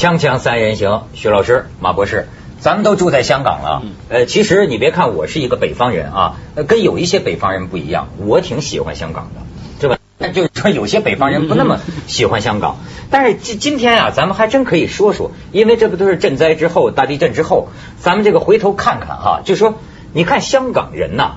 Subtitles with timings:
[0.00, 2.26] 锵锵三人行，徐老师、马博士，
[2.58, 3.82] 咱们都住在香港了。
[4.08, 9.42] 呃，其实你别看我是一个北方人啊，呃跟有一些北方人不一样，我挺喜欢香港的，
[9.78, 9.98] 是吧？
[10.16, 12.78] 但就是说有些北方人不那么喜欢香港。
[13.12, 19.74] 但是今今天啊，咱们还真可以说说，因为这不都是震灾之后、大地震之后，咱们这个回头看看哈，就说
[20.14, 21.32] 你看香港人呐、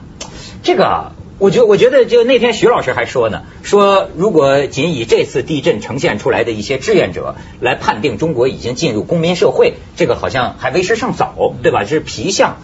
[0.63, 11.83] 这个啊我觉我觉得就那天徐老师还说呢，说如果仅以这次地震呈现出来的一些志愿者来判定中国已经进入公民社会，这个好像还为时尚早，对吧？
[11.83, 12.57] 这是皮相。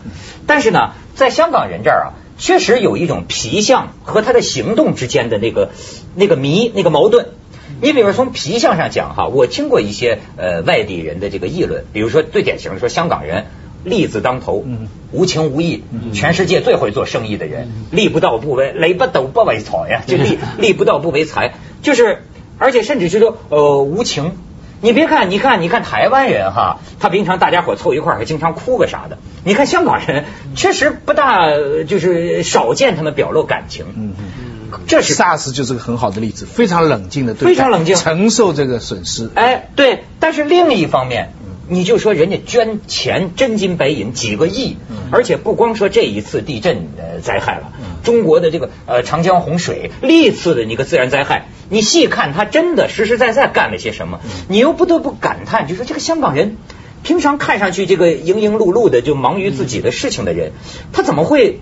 [0.46, 5.72] 但是呢，在香港人这儿啊，确实有一种皮相和他的行动之间的那个
[6.16, 7.30] 那个谜、那个矛盾。
[7.82, 13.46] 你比如说从皮相上讲哈，我听过一些呃外地人的这个议论，比如说最典型的说香港人
[13.84, 14.66] 利字当头，
[15.12, 22.24] 无情无义，全世界最会做生意的人，利不到不为雷不斗不为财呀，就利利 不到不为财，就是
[22.58, 24.34] 而且甚至是说呃无情。
[24.82, 29.18] 你别看，你看，你看台湾人哈，他平常大家伙凑一块儿还经常哭个啥的。
[29.44, 30.24] 你看香港人
[30.56, 33.88] 确实不大，呃就是少见他们表露感情。
[33.98, 34.80] 嗯嗯。
[34.88, 39.30] 这是 SARS 就是个很好的例子，非常冷静的对待，非常冷静承受这个损失。
[39.36, 41.34] 哎，对，但是另一方面，
[41.70, 44.78] 你就说人家捐钱真金白银几个亿，
[45.12, 47.72] 而且不光说这一次地震呃灾害了，
[48.04, 56.58] 中国的这个呃长江洪水历次的那个自然灾害，你细看他真的实实在在干了些什么，你又不得不感叹，就说这个香港人。
[57.02, 60.52] 平常看上去这个营营碌碌的就忙于自己的事情的人，
[60.92, 61.62] 他怎么会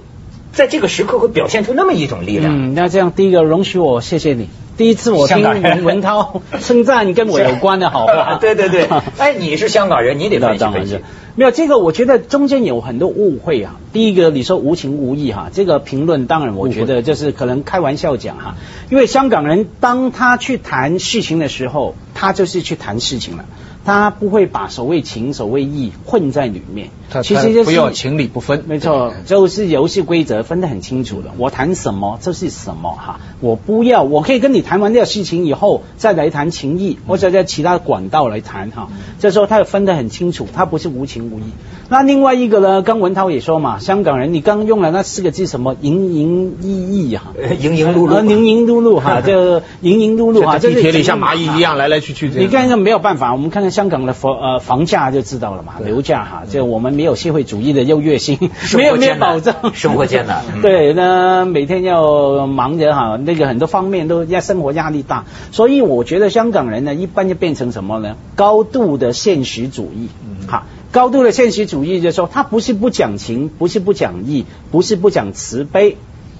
[0.52, 2.72] 在这个时刻会表现出那么一种力量？
[2.72, 4.50] 嗯，那这样第一个容许我谢谢你。
[4.78, 8.84] 第一次我听文文涛 称赞跟我有关的好话，对 对对，
[9.18, 11.02] 哎，你是香港人，你得分析分析当然是。
[11.36, 13.76] 没有这个，我觉得中间有很多误会啊。
[13.94, 18.56] 第一个，你说无情无义哈，这个评论当然我觉得就是可能开玩笑讲哈，
[18.90, 23.46] 因为香港人当他去谈事情的时候，他就是去谈事情了。
[23.86, 28.64] 他不会把所谓情、所谓义混在里面，他其实就是不要情理不分。
[28.68, 31.32] 没错，就是游戏规则分得很清楚的。
[31.38, 38.90] 我谈什么就是什么哈，我不要，我可以跟你谈完这个事情以后，再来谈情义，或者在其他管道来谈哈。
[39.20, 41.44] 这时候他分得很清楚，他不是无情无义。
[41.90, 52.28] 那另外一个呢，刚文涛也说嘛，香港人你刚用了那四个字什么营营役役哈，盈盈碌碌呃营营碌碌哈，这盈盈碌碌哈，在地铁里像蚂蚁一样来来去去。
[52.28, 60.44] 你看，没有办法，我们看看香港的房呃房价就知道了嘛，楼价哈，这我们没有社会主义的优越性，生没有没有保障，生活艰难。
[60.54, 60.62] 嗯。
[60.62, 68.16] 对，那每天要忙着哈，那个很多方面都压生活压力大，所以我觉得香港人呢，一般就变成什么呢？
[68.36, 70.10] 高度的现实主义，
[70.48, 70.66] 哈。
[70.90, 75.98] 高度的现实主义就是说，他不是不讲情，不是不讲义，不是不讲慈悲，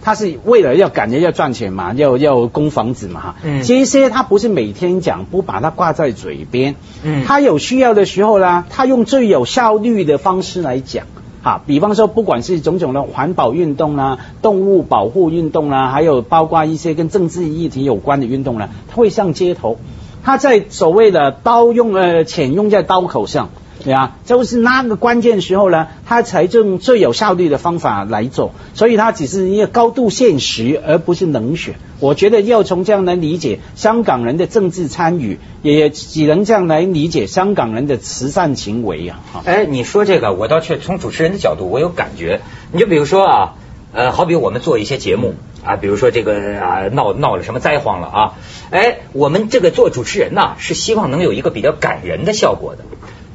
[0.08, 3.36] 他是为了要赶着要赚钱嘛，要要供房子嘛哈。
[3.44, 6.76] 嗯这些他不是每天讲，不把它挂在嘴边。
[7.04, 11.08] 嗯他有需要的时候呢，他用最有效率的方式来讲。
[11.44, 19.78] 啊，比方说，不管是种种的环保运动啦、动物保护运动啦，还有包括一些跟政治议题有关的运动呢，他会上街头。
[20.24, 23.50] 他在所谓的刀用呃钱用在刀口上，
[23.84, 31.76] 对啊，就是那个关键时候呢，他才用最有效率的方法来做，所以他只是一个高度现实，而不是冷血。
[32.00, 39.20] 我觉得要从这样来理解香港人的政治参与，也只能这样来理解香港人的慈善行为啊。
[39.46, 42.42] 哎，你说这个，我倒却从主持人的角度，我有感觉。
[42.72, 43.54] 你就比如说啊，
[43.94, 48.34] 呃，好比我们做一些节目啊，比如说这个啊闹闹了什么灾荒了啊，
[48.72, 52.84] 哎，我们这个做主持人呐、是希望能有一个比较感人的效果的。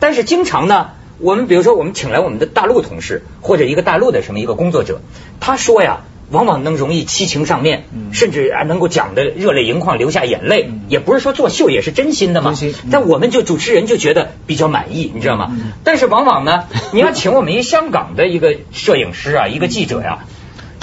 [0.02, 5.00] 但是经常呢，我们比如说我们请来我们的大陆同事或者一个大陆的什么一个工作者，
[5.40, 6.00] 他说呀。
[6.32, 12.54] 往往能容易七情上面，甚至啊能够讲的热泪盈眶，流下眼泪，也不是说作秀，也是真心的嘛。
[12.58, 15.52] 嗯但我们就主持人就觉得比较满意，你知道吗？
[15.84, 20.20] 但是往往呢，你要请我们一香港的一个摄影师啊，一个记者呀、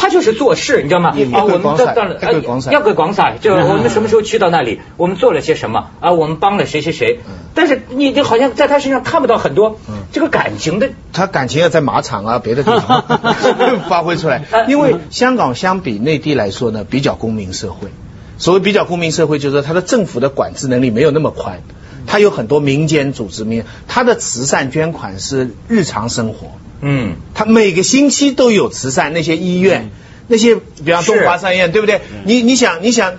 [0.01, 1.09] 他就是做事，你知道吗？
[1.33, 6.13] 啊，我们到到了一个广撒要给广撒，就我们什么时候去到那里，我们做了些什么啊？
[6.13, 7.19] 我们帮了谁谁谁。
[7.53, 9.77] 但是你你好像在他身上看不到很多
[10.13, 10.91] 这个感情的。
[11.11, 13.03] 他感情要在马场啊，别的地方
[13.89, 14.45] 发挥出来。
[14.69, 17.89] 因为香港相比内地来说呢，比较公民社会。
[18.37, 21.59] 所谓比较公民社会，就是说它的政府的管制能力没有那么宽，
[22.07, 26.47] 他有很多民间组织，民他的慈善捐款是日常生活。
[26.81, 29.89] 嗯，他每个星期都有慈善，那些医院，
[30.27, 32.01] 那些比方是东华三院，对不对？
[32.25, 33.15] 你你想你想，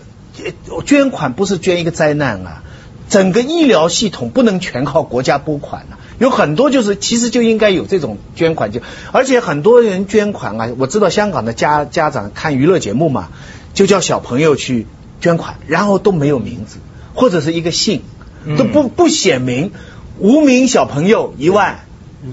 [0.68, 2.62] 呃捐款不是捐一个灾难啊，
[3.08, 5.98] 整个医疗系统不能全靠国家拨款啊。
[6.18, 8.80] 有很多就是其实就应该有这种捐款，就
[9.10, 13.28] 而且很多人捐款啊，我知道香港的家家长看娱乐节目嘛，
[13.72, 14.86] 就叫小朋友去
[15.20, 16.78] 捐款，然后都没有名字
[17.14, 18.02] 或者是一个姓，
[18.56, 19.72] 都不不写明。
[20.18, 21.80] 无名小朋友一万，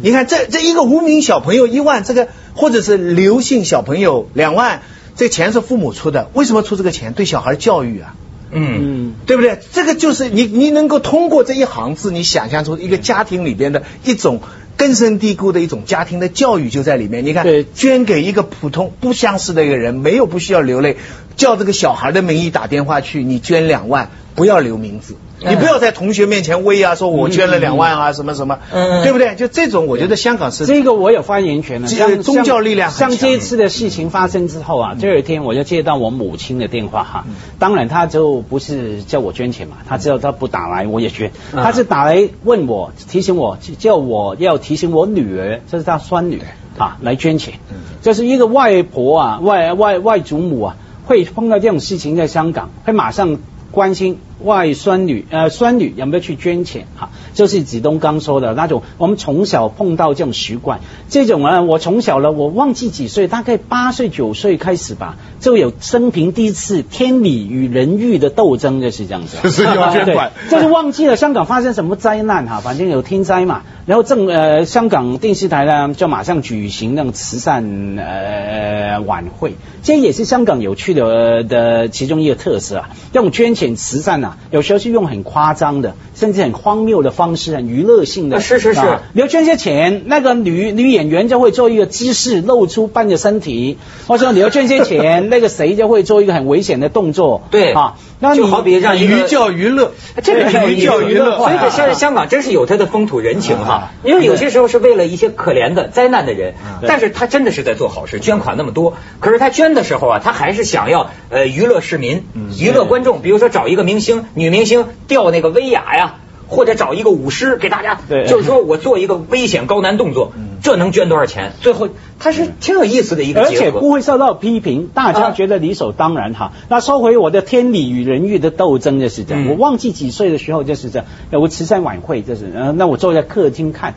[0.04, 4.82] 你看这这一个无名小朋友一万，这个或者是刘姓小朋友两万，
[5.16, 7.14] 这钱是父母出的，为什么出这个钱？
[7.14, 8.16] 对小孩教育啊。
[8.50, 9.60] 嗯，对不对？
[9.74, 14.42] 这个就是你，你能够通过这一行字，你想象出一个家庭里边的一种
[14.78, 17.26] 根深蒂固的一种家庭的教育就在里面。
[17.26, 17.46] 你看，
[17.76, 20.96] 捐给一个普通不相识的一个人，没有不需要流泪，
[21.38, 25.16] 叫这个小孩的名义打电话去，你捐两万，不要留名字。
[25.40, 28.58] 你不要在同学面前威啊，说我捐了两万啊，什么什么，
[29.04, 29.36] 对不对？
[29.36, 31.88] 就这种，我觉得香港是这个我有发言权的。
[31.88, 37.26] 像宗教力量，像这一次的事情发生之后啊，第二天我就接到我母亲的电话哈。
[37.60, 46.42] 当然，他就不是叫我捐钱嘛，他知道他不打来我也捐，他是打来问我，提醒我叫我要提醒我女儿，这是他孙女
[46.80, 47.54] 啊，来捐钱。
[48.02, 53.40] 这是一个外婆啊，外外外祖母啊，会碰到这种事情在香港，会马上。
[53.70, 56.88] 关心外孙女呃孙女有没有去捐钱？
[56.96, 60.80] 哈，就是子东刚说的那种，我们从小碰到这种习惯，
[61.10, 83.58] 这种啊我从小呢我忘记几岁，大概八岁九岁开始吧，就有生平第一次天理与人欲的斗争就是这样子，就 是要捐款， 就是忘记了香港发生什么灾难哈，反正有天灾嘛，然后正呃香港电视台呢就马上举行那种慈善呃晚会，这也是香港有趣的的其中一个特色啊，这种捐。
[83.58, 88.40] 钱慈善呐，有时候是用很夸张的，甚至很荒谬的方式，很娱乐性的。
[88.40, 88.82] 是是是，
[89.14, 97.44] 你要捐些钱，那个女女演员就会做一个姿势，露出半个身体，或者你要捐些钱，那个谁就会做一个很危险的动作。
[97.52, 99.92] 对啊，那就好比让娱教娱乐，
[100.24, 101.38] 这个是娱教娱乐。
[101.38, 106.54] 所以现在香港真是有它的风土人情哈，因为有些时候是为了一些可怜的灾难的人，
[106.88, 112.24] 但是他真的是在做好事，捐款那么多，可是他捐的时候啊，他还是想要呃娱乐市民，
[112.60, 113.48] 娱乐观众，比如说。
[113.58, 116.16] 找一个明星，女明星吊那个威亚呀，
[116.48, 120.32] 或者找一个舞狮给大家，就是说我做一个危险高难动作，
[120.64, 121.54] 这能捐多少钱？
[121.62, 126.54] 最后他是挺有意思的一个而且不会受到批评，大家觉得理所当然哈。
[126.70, 133.94] 那说回我的天理与人欲的斗争就是这样，我忘记几岁的时候就是这样，有慈善晚会就是，那我坐在客厅看，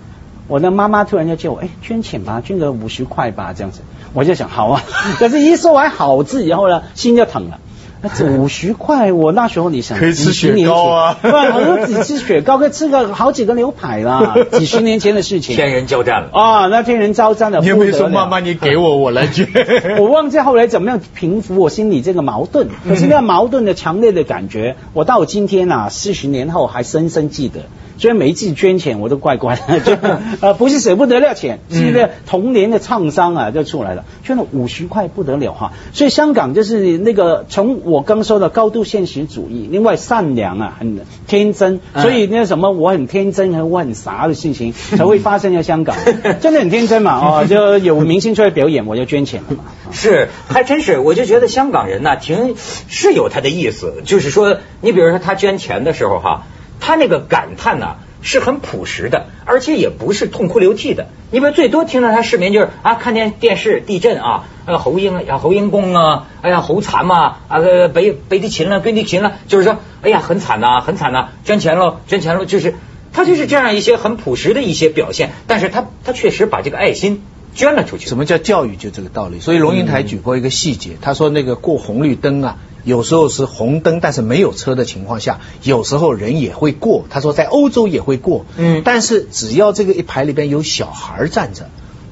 [0.48, 3.80] 我的妈妈突然就叫我，哎，捐钱吧，捐个五十块吧，这样子，
[4.12, 4.82] 我就想好啊，
[5.18, 7.58] 可是一说完好字以后呢，心就疼了。
[8.02, 14.34] 那五十块，我那时候你想可以吃雪糕啊， 对，好像只吃雪糕，可以吃个好几个牛排啦。
[14.52, 16.66] 几十年前的事情，天人交战了啊！
[16.68, 19.46] 那天人交战的，你有没有说妈妈你给我，我来捐？
[20.00, 22.68] 我忘记后来怎么样平复我心里这个矛盾。
[22.88, 27.60] 可是那个矛盾的强烈的感觉，我到今天啊，四十年后还深深记得。
[28.00, 29.94] 虽然每一次捐钱我都怪怪的， 就
[30.40, 34.06] 呃不是舍不得了钱，是那个童年的创伤啊就出来了。
[34.24, 45.94] 捐了五十块不得了哈，所以香港就是那个从我刚说的高度现实主义，另外善良啊很天真，所以那什么我很天真和我很傻的事情才会发生在香港，
[46.40, 49.64] 真的很天真嘛哦， 就有明星出来表演我就捐钱了嘛。
[49.92, 56.46] 是，还真是，我就觉得香港人呢挺是有他的意思，就是说你比如说他捐钱的时候哈。
[56.80, 61.06] 他那个感叹呢是很朴实的，而且也不是痛哭流涕的。
[61.30, 67.60] 你们最多听到他市民就是啊，看见电视地震啊，呃侯英啊侯英公啊，哎呀侯残嘛啊
[67.94, 72.74] 北北地勤了，北地勤了，就是说哎呀很惨呐，很惨呐，捐钱喽，捐钱喽，就是
[73.12, 75.30] 他就是这样一些很朴实的一些表现。
[75.46, 77.22] 但是他他确实把这个爱心
[77.54, 78.06] 捐了出去。
[78.08, 78.76] 什么叫教育？
[78.76, 79.40] 就这个道理。
[79.40, 82.56] 所以龙应台举过一个细节，他说那个过红绿灯啊。
[82.84, 87.04] 有时候是红灯，但是没有车的情况下，有时候人也会过。
[87.10, 91.68] 他说在欧洲也会过，嗯，但是只要这个一排里边有小孩站着，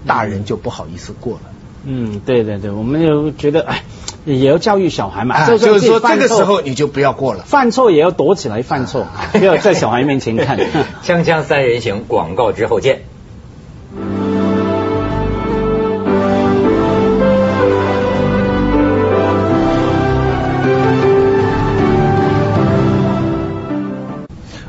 [0.06, 1.40] 大人就不好意思过了。
[1.84, 3.84] 嗯，对对对，我们就觉得哎，
[4.24, 10.58] 也要教育小孩嘛，就是说这个时候你就不要过了，犯错也要躲起来犯错，不 要在小孩面前看。
[11.04, 13.02] 锵锵三人行，广告之后见。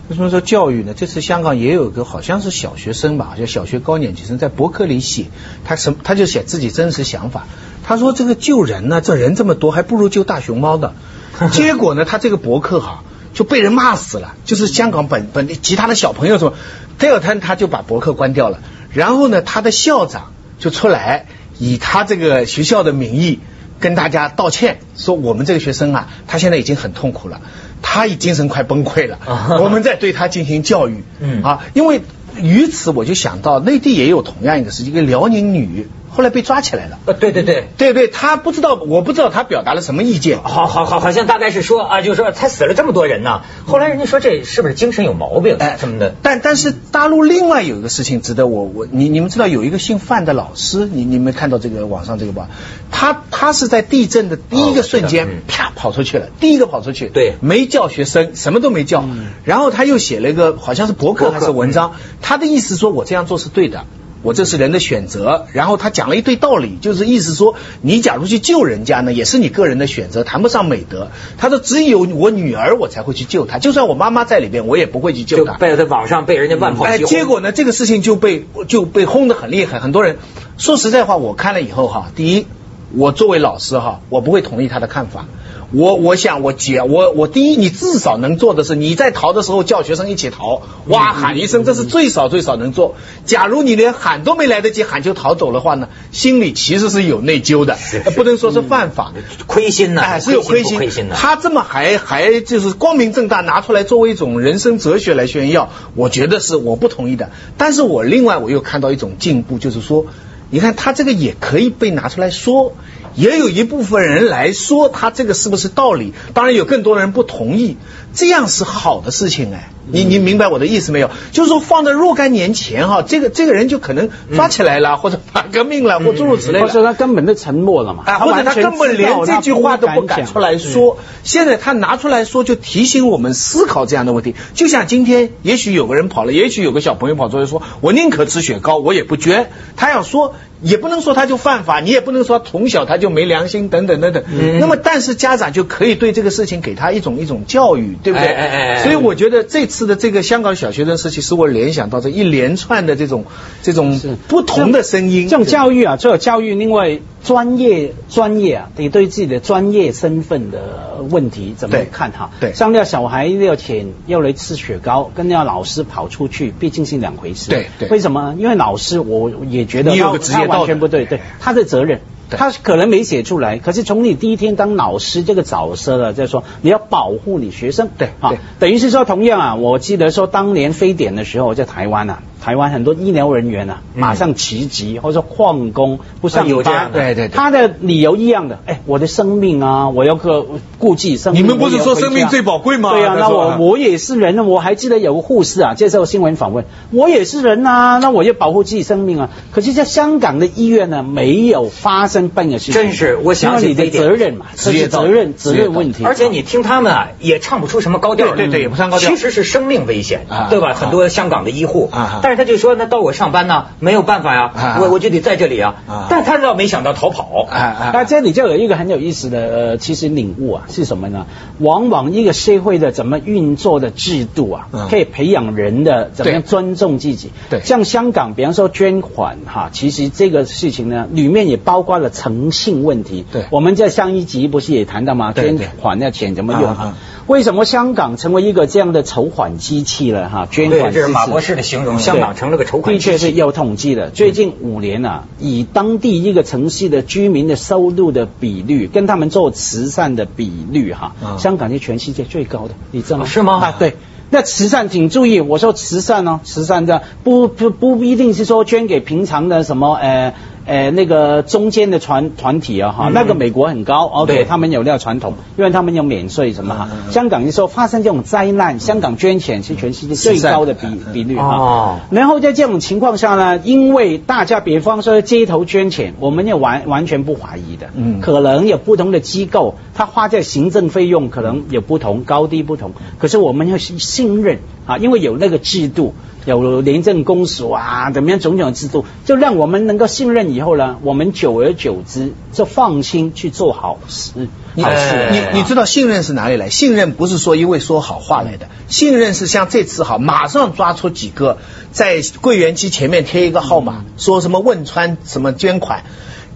[0.09, 0.95] 为什么说教育呢？
[0.97, 5.27] 这次香港也有个好像是小学生吧，就小学高年级生在博客里写，
[5.63, 7.45] 他什么他就写自己真实想法。
[7.83, 10.95] 他说这个救人呢，这人这么多，还不如救大熊猫的。
[11.53, 13.03] 结果呢，他这个博客哈
[13.35, 16.55] 就被人骂死了，就是香港本本地其他的小朋友说，
[16.97, 18.61] 第二天他就把博客关掉了。
[18.91, 21.27] 然后呢，他的校长就出来
[21.59, 23.41] 以他这个学校的名义
[23.79, 27.41] 跟大家道歉，说我们这个学生啊，他现在已经很痛苦了。
[27.81, 29.19] 他已精神快崩溃了，
[29.61, 31.03] 我们在对他进行教育，
[31.43, 32.01] 啊，因为
[32.37, 36.99] 于此我就想到内地也有同样一个事情，一个辽宁女后来被抓起来了。
[37.05, 37.67] 呃，对对对。
[37.77, 40.41] 对对，他不知道，我不知道他表达了什么意见。
[40.41, 43.41] 好好好，好像大概是说啊，就是说才死了这么多人呢。
[43.65, 46.15] 后来人家说这是不是精神有毛病哎什么的？
[46.21, 52.49] 但但是大陆另外有一个事情值得我我你你们知道有一个姓范的老师，你你们看到这个网上这个吧？
[52.91, 59.05] 他他是在地震的第一个瞬间啪跑出去了，第一个跑出去，对，没叫学生，什么都没叫。
[59.43, 63.85] 然后他又写了一个好像是博客还是文章，他的意思说我这样做是对的。
[64.21, 71.09] 我这是人的选择，然后他讲了一堆道理，就是意思说，你假如去救人家呢，也是你个人的选择，谈不上美德。
[71.37, 75.53] 他说，只有我女儿我才会去救她，就算我妈妈在里边，我也不会去救她。
[75.53, 80.17] 被在网上被人家万炮哎结果呢，这个事情就被就被轰得很厉害，很多人
[80.57, 82.45] 说实在话，我看了以后哈，第一，
[82.93, 85.27] 我作为老师哈，我不会同意他的看法。
[85.71, 92.95] 我我想我解我我第一，你至少能做的是你在逃的时候叫学生一起逃，哇喊一声，这是最少最少能做。
[93.25, 97.77] 假如你连喊都没来得及喊就逃走的话呢，心里其实是有内疚的，
[98.15, 99.13] 不能说是犯法，
[99.45, 101.09] 亏心呢，哎是有亏心。
[101.13, 107.29] 他这么还还就是光明正大拿出来作为一种人生哲学来炫耀，我觉得是我不同意的。
[107.57, 110.07] 但是我另外我又看到一种进步，就是说，
[110.49, 112.75] 你看他这个也可以被拿出来说。
[113.15, 116.13] 也有一部分人来说他这个是不是道理？
[116.33, 117.75] 当然有更多的人不同意，
[118.19, 119.69] 这样是好的事情哎。
[119.91, 121.09] 你你明白我的意思没有？
[121.31, 126.61] 就是说放在若干年前哈，这个这个人就可能抓起来了，或者反革命了，或诸如此类。
[126.61, 130.99] 或者他根本就沉默了嘛，或者他根本连这句话都不敢出来说。
[131.23, 134.35] 现在他拿出来说，就提醒我们思考这样的问题。
[134.53, 144.23] 就像今天，也许有个人跑了，也许有个小朋友跑出来说：“我宁可吃雪糕，我也不捐。”他要说，也不能说他就犯法，你也不能说从小他就没良心等等等等。
[144.59, 148.83] 那么，但是家长就可以对这个事情给他一种一种教育，对不对？
[148.83, 149.89] 所以我觉得这次。
[149.89, 153.25] 的这个香港小学生事情，使我联想到这一连串的这种
[153.63, 155.27] 这种不同的声音。
[155.27, 162.29] 这种教育啊，这种教育，另外专业专业啊，你对自己的专业身份的问题怎么看哈？
[162.39, 167.49] 对，像那小孩要钱要来吃雪糕，跟那老师跑出去，毕竟是两回事。
[167.49, 167.89] 对对。
[167.89, 168.35] 为什么？
[168.37, 172.01] 因为老师我也觉得他完全不对，对他的责任。
[172.31, 182.21] 他可能没写出来，可是从你第一天当老师这个角色了，再说你要保护你学生，对，啊，等于是说同样啊，我记得说当年非典的时候在台湾啊。
[182.41, 190.45] 台湾很多医疗人员啊，马上辞职或者说旷工不上班，对对，他的理由一样的，哎，我的生命啊，我要个
[190.77, 191.43] 顾忌生命。
[191.43, 192.91] 你们不是说生命最宝贵吗？
[192.91, 199.29] 对啊，那我我也是人，我还记得有个护士啊，接受新闻访问，我也是人啊，那我要保护自己生命啊。
[199.51, 202.73] 可是，在香港的医院呢，没有发生半个事情。
[202.73, 206.03] 真是，我想起你的责任嘛，职业责任责任问题。
[206.05, 209.09] 而且你听他们啊，也唱不出什么高调，对对，也不算高调。
[209.09, 210.73] 其实是生命危险，对吧？
[210.73, 212.19] 很多香港的医护啊。
[212.29, 215.77] 但是他就说，那到我上班呢，没有办法呀，我我就得在这里啊。
[216.11, 217.47] 但他倒没想到逃跑。
[217.49, 221.25] 那这里就有一个很有意思的呃，其实领悟啊，是什么呢？
[221.57, 227.31] 往往一个社会的怎么运作的制度啊，可以培养人的怎么样尊重自己。
[227.49, 233.25] 对，像香港，比方说捐款哈，其实这个事情呢，里面也包括了诚信问题。
[233.31, 235.33] 对，我们在上一集不是也谈到吗？
[235.33, 236.95] 捐款的钱怎么用啊？
[237.25, 240.29] 为什么香港成为一个这样的筹款机器了？
[240.29, 242.93] 哈，捐款这是马博士的形容，香港成了个筹款。
[242.93, 253.25] 的确是有统计的，最近五年啊，以当地一个城市的居民的收入的比率，跟他们做慈善的比率，哈，香港是全世界最高的，你知道吗？
[253.25, 253.59] 是吗？
[253.59, 253.95] 啊，对。
[254.31, 260.33] 那慈善请注意，我说慈善哦，慈善的不不不一定是说捐给平常的什么呃。
[260.65, 266.89] 呃，那个中间的团团体啊，哈，那个美国很高，OK，他们有那个传统，因为他们有免税什么哈。
[267.09, 272.01] 香港就说发生这种灾难，香港捐钱是全世界最高的比比率哈。
[272.11, 286.13] 然后在这种情况下呢，因为大家比方说街头捐钱，我们也完完全不怀疑的，嗯，可能有不同的机构，他花在行政费用可能有不同，高低不同，可是我们要信任啊，因为有那个制度。
[286.45, 294.47] 有廉政公署啊，怎么样种种制度，就让我们能够信任以后呢，我们久而久之就放心去做好事。
[294.81, 296.69] 好事，你你知道信任是哪里来？
[296.69, 301.57] 信任不是说因为说好话来的，信任是像这次好，马上抓出几个
[301.91, 306.03] 在柜员机前面贴一个号码，说什么汶川什么捐款，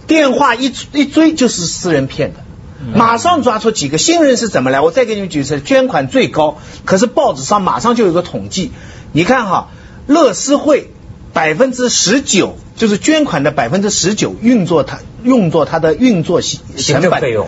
[0.08, 2.40] 电话一一追就是私人骗的，
[2.96, 3.98] 马上抓出几个。
[3.98, 4.80] 信任是怎么来？
[4.80, 8.72] 我再给你们举个捐款最高，可是报纸上马上就有个统计。
[9.14, 9.70] 你看哈，
[10.08, 10.90] 乐施会
[11.34, 17.48] 百分之十九就是捐款的百分之十九运作它用作它的运作行行政费用，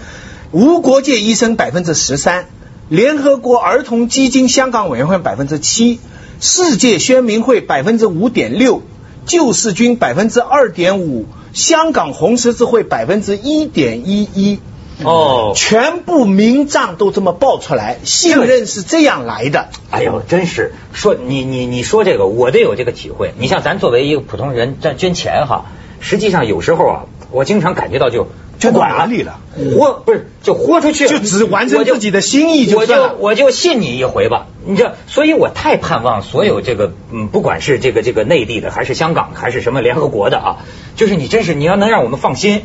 [0.52, 2.46] 无国界医生百分之十三，
[2.88, 6.00] 联合国儿童基金香港委员会百分之七，
[6.40, 8.84] 世界宣明会百分之五点六，
[9.26, 14.60] 救世军百分之二点五，香港红十字会百分之一点一一。
[15.04, 19.68] 哦，全部名账都这么报出来，信任是这样来的。
[19.92, 23.34] 哎呦，真是说你你你说这个，我得有这个体会。
[23.38, 25.66] 你像咱作为一个普通人，这捐钱哈，
[26.00, 34.48] 实际上有时候啊，我经常感觉到就捐到哪里了，豁不是就豁出去，就只完成自己的心意就我就我就信你一回吧。
[34.66, 40.58] 你这，所以我太盼望所有这个嗯，不管是这个这个内地的，还是香港，还是什么联合国的啊，
[40.96, 42.64] 就是你真是你要能让我们放心。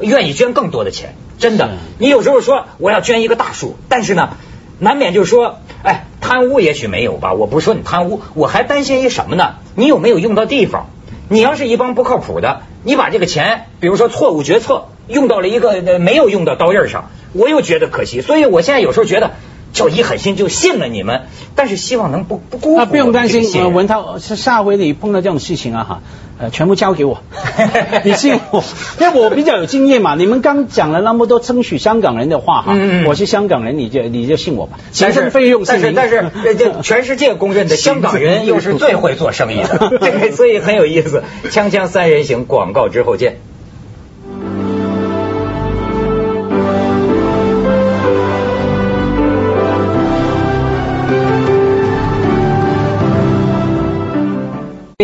[0.00, 1.70] 愿意捐更多的钱，真的。
[1.98, 4.36] 你有时候说我要捐一个大数，但是呢，
[4.78, 7.32] 难免就是说，哎，贪污也许没有吧。
[7.32, 9.54] 我不是说你贪污，我还担心一什么呢？
[9.74, 10.86] 你有没有用到地方？
[11.28, 18.20] 你要是一帮不靠谱的，你把这个钱，比如说错误决策，用到了一个没有用到刀刃上，我又觉得可惜。
[18.20, 19.32] 所以我现在有时候觉得。
[19.74, 21.22] 就一狠心就信了你们，
[21.54, 22.80] 但是希望能不不辜负。
[22.80, 26.00] 啊，不用担心，文涛下回你碰到这种事情啊哈，
[26.38, 27.22] 呃，全部交给我，
[28.04, 28.62] 你信我，
[29.00, 30.14] 因为我比较有经验嘛。
[30.14, 34.78] 你们刚讲了那么多争取香港人的话哈，我是香港人，你就你就信我吧。
[34.92, 41.22] 行政费用，但是但是 这全世界公认的香港人又是最会做生意的， 对，所以很有意思。
[41.50, 43.36] 锵锵三人行，广告之后见。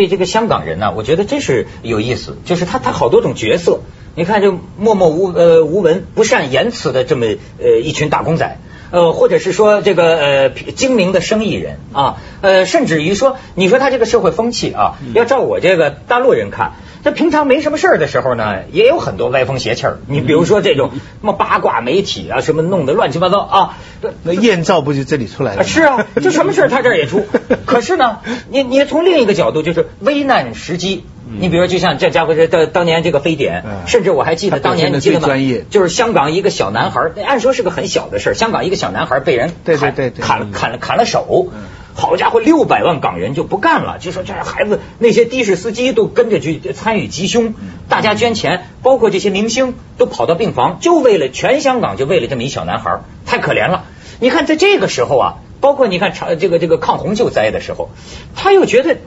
[0.01, 3.81] 对这个香港人呢，我觉得真是有意思，就是他他好多种角色。
[4.15, 7.27] 你看，就默默无呃无闻、不善言辞的这么
[7.59, 8.57] 呃一群打工仔，
[8.89, 16.71] 呃，或者是说这个呃精明的生意人啊，呃，甚至于说，你说他这个社会风气啊，要照我这个大陆人看。
[17.03, 19.99] 这平常没什么事儿的时候呢，也有很多歪风邪气儿。
[20.07, 23.77] 你比如说这种什么八卦媒体啊，什么弄得乱七八糟啊。
[24.23, 25.63] 那艳照不就这里出来的？
[25.63, 27.25] 是啊，就什么事儿他这儿也出。
[27.65, 31.03] 可是呢，你你从另一个角度，就是危难时机。
[31.33, 35.27] 你比如说，就像这家伙这当当年这个非典，甚至我还记得当年你记得吗？
[35.69, 41.47] 就是香港一个小男孩，按说是个很小的事儿，香港一个小男孩被人砍砍砍了砍了手。
[41.93, 47.53] 好家伙，六百万港人就不干了，就说这孩子，那些的士司机都跟着去参与吉凶，
[47.89, 53.83] 大家捐钱，包括这些明星都跑到病房，就为了全香港就为了这么一小男孩，太可怜了。
[54.19, 57.89] 你看在这个时候啊，包括你看长这个这个抗洪救灾的时候，
[58.35, 58.97] 他又觉得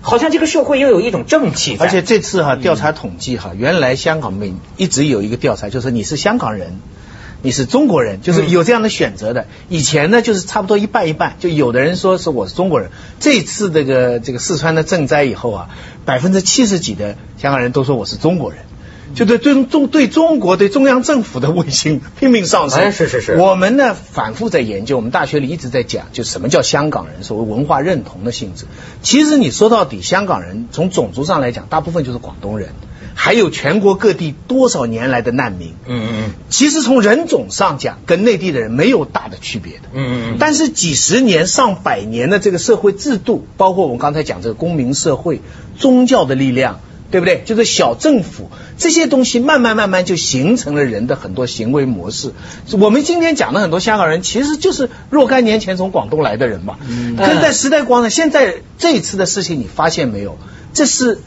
[0.00, 1.76] 好像这个社会又有一种正气。
[1.78, 6.80] 而且这次哈调查统计哈，原来香港每一直有一个调查，就是你是香港人。
[7.44, 9.46] 你是中国人，就是有这样的选择的。
[9.68, 12.88] 以前呢，就是差不多一半一半，就有的人说是我是中国人。
[13.20, 15.68] 这次这个这个四川的赈灾以后啊，
[16.06, 18.60] 百分之七十几的香港人都说我是中国人，
[19.14, 22.90] 就对对中对中国对中央政府的卫星 拼命上升。
[22.92, 23.36] 是是是。
[23.36, 28.64] 我们呢反复在研究，我们大学里一直在讲，就什么叫香港人，所谓文化认同的性质。
[29.02, 32.70] 其实你说到底，香港人从种族上来讲，大部分就是广东人。
[33.14, 40.36] 还有全国各地多少年来的难民，嗯嗯嗯，其实从人种上讲，跟内地的人没有大的区别的，嗯嗯嗯。
[40.38, 45.40] 但是几十年、上百年的这个社会制度，包括我们刚才讲这个公民社会、
[45.78, 46.80] 宗教的力量，
[47.12, 47.42] 对不对？
[47.46, 52.32] 就是小政府这些东西，慢慢慢慢就形成了人的很多行为模式。
[52.72, 56.78] 我们今天讲的很多香港人，其实就是若干年前从广东来的人嘛。
[56.86, 57.14] 嗯。
[57.14, 60.36] 跟在时代光呢，现在这一次的事情，你发现没有？
[60.72, 61.20] 这是。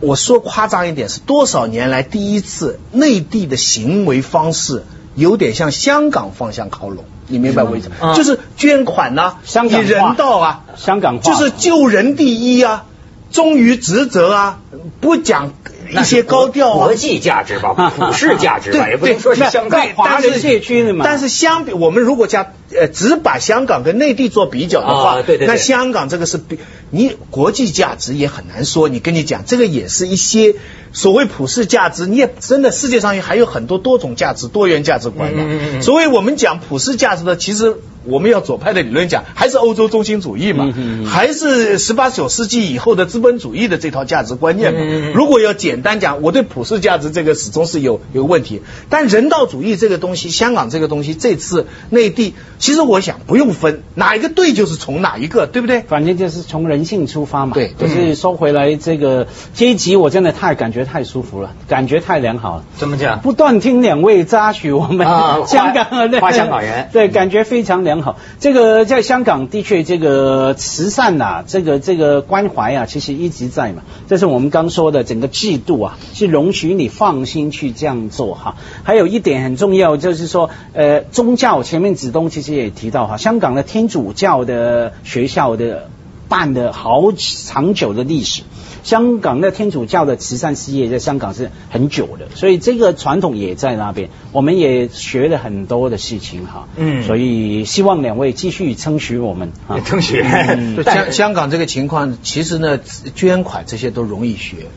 [0.00, 7.90] 我说夸张一点，是多少年来第一次内地的行为方式有点向香港方向靠拢，你明白我意思？
[8.00, 8.14] 嗯？
[8.14, 12.84] 就是捐款呐，香港人道啊，香港就是救人第一啊，
[13.30, 14.60] 忠于职责啊，
[15.00, 15.52] 不讲。
[15.90, 21.04] 一些高调国际价值吧，普世价值吧，也不能说是香港华人社区的嘛。
[21.04, 26.58] 但是相比我们如果加呃只把香港跟内地做比较的话，对对，那香港这个是比
[26.90, 28.88] 你国际价值也很难说。
[28.88, 30.54] 你跟你讲，这个也是一些
[30.96, 35.44] 所谓普世价值，你也真的世界上还有很多多种价值、多元价值观嘛。
[35.82, 37.76] 所以我们讲普世价值的，其实。
[38.08, 40.72] 我们要左派的理论讲，还是欧洲中心主义嘛，
[41.06, 44.80] 还是十八九世纪以后的资本主义的这套价值观念嘛。
[45.12, 48.62] 如果要简单讲，我对普世价值这个始终是有有问题。
[48.90, 55.80] 但人道主义这个东西，香港这个东西，这次内地，其实我想不用分哪一个对，就是从哪一个，对不对？
[55.80, 57.54] 反正就是从人性出发嘛。
[57.54, 62.64] 对，就是说回来这个阶级，我真的太感觉太舒服了，感觉太良好了。
[62.76, 63.20] 怎么讲？
[63.20, 65.06] 不断听两位扎许我们
[65.46, 68.00] 香港的花香港人，对，感觉非常良。
[68.00, 73.82] 好，这个在香港的确，这个慈善呐，这个这个关怀啊，其实一直在嘛。
[74.08, 78.54] 这是我们刚说的整个制度啊，是容许你放心去这样做哈。
[78.84, 85.88] 还有一点很重要，就是说，呃，宗教前面子东其实也提到哈，香港的天主教的学校的
[86.28, 88.42] 办的好长久的历史。
[88.86, 94.10] 香港的天主教的慈善事业在香港是很久的，所以这个传统也在那边。
[94.30, 100.22] 我们也学了很多的事情哈，嗯，所以希望两位继续称许我们啊，称许。
[100.86, 102.78] 香香港这个情况，其实呢，
[103.16, 104.68] 捐款这些都容易学。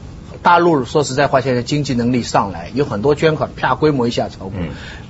[0.41, 4.53] 大陆说实在话，现在经济能力上来，有很多捐款，啪，规模一下超过。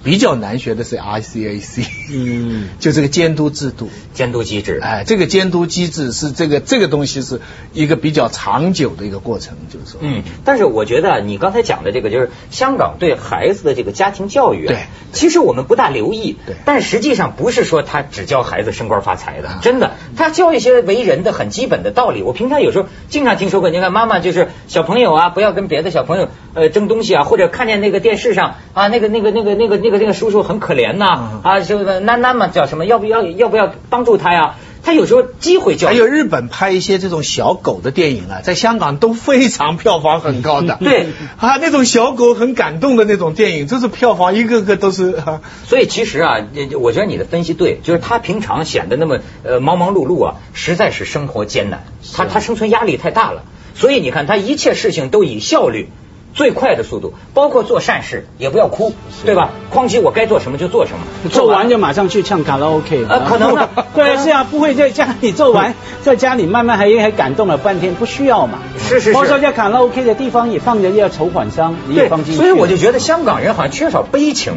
[0.02, 4.80] 比较难学的是 ICAC，嗯， 就这个监督制度、监督机制。
[4.82, 7.42] 哎，这个监督机制是这个这个东西是
[7.74, 10.00] 一个比较长久的一个过程，就是说。
[10.02, 22.24] 嗯，但是我觉得你刚才讲的这个，就是香港对孩子的这个家庭教育，对，其实我们不大留意，对，但实际上不是说他只教孩子升官发财的，真的，他教一些为人的很基本的道理。
[22.24, 30.70] 我平常有时候经常听说过，你看妈妈就是小朋友啊，不要跟别的小朋友呃争东西啊，或者看见那个电视上啊，那个那个那个那个那个那个叔叔很可。
[30.70, 32.86] 怜呐啊，这个囡囡嘛叫什么？
[32.86, 34.56] 要不要要不要帮助他呀？
[34.82, 35.88] 他有时候机会教。
[35.90, 40.78] 还有日本拍一些这种小狗的电影啊，在香港都非常票房很高的。
[40.80, 45.22] 对 啊，那种小狗很感动的那种电影，就是票房一个个都是。
[45.66, 46.38] 所以其实啊，
[46.80, 51.84] 我觉得你的分析对，就是他平常显得那么呃忙忙碌碌啊，实在是生活艰难，
[52.16, 53.44] 他他生存压力太大了。
[53.80, 55.90] 所以你看，他一切事情都以效率。
[56.32, 58.94] 最快的速度，包括做善事也不要哭，
[59.26, 59.50] 对吧？
[59.72, 61.00] 况且我该做什么就做什么，
[61.32, 63.04] 做完就马上去唱卡拉 OK。
[63.10, 68.60] 呃，可能 对，是啊，不会在家里做完， 在家里慢慢还还感动了半天，不需要嘛。
[68.78, 69.14] 是是是。
[69.14, 72.40] 或者说在卡拉 OK 的地方也放着要筹款箱，你也放进去。
[72.40, 74.54] 所以我就觉得香港人好像缺少悲情，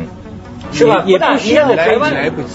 [0.75, 1.05] 是吧？
[1.07, 2.49] 也不需要来不及。